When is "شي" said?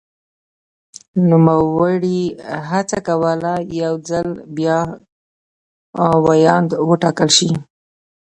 7.37-7.51